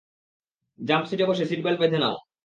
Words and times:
Jump 0.79 1.05
সিটে 1.09 1.25
বসে 1.29 1.43
seat 1.45 1.61
belt 1.65 1.79
বেঁধে 1.81 1.99
নাও। 2.03 2.15